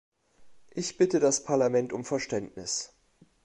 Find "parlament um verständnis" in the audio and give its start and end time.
1.43-2.91